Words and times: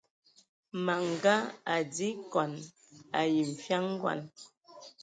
Manga 0.85 1.35
adi 1.75 2.07
ekɔn 2.21 2.51
ai 3.19 3.33
nfian 3.51 3.83
ngɔn. 3.95 4.19